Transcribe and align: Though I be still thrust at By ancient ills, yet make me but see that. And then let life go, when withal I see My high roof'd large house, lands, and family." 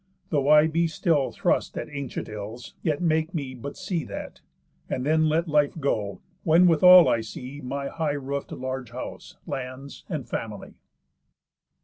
Though 0.31 0.49
I 0.49 0.65
be 0.65 0.87
still 0.87 1.31
thrust 1.31 1.77
at 1.77 1.85
By 1.85 1.93
ancient 1.93 2.27
ills, 2.27 2.73
yet 2.81 3.03
make 3.03 3.35
me 3.35 3.53
but 3.53 3.77
see 3.77 4.03
that. 4.05 4.41
And 4.89 5.05
then 5.05 5.29
let 5.29 5.47
life 5.47 5.79
go, 5.79 6.21
when 6.41 6.65
withal 6.65 7.07
I 7.07 7.21
see 7.21 7.61
My 7.63 7.87
high 7.87 8.13
roof'd 8.13 8.51
large 8.51 8.89
house, 8.89 9.37
lands, 9.45 10.03
and 10.09 10.27
family." 10.27 10.73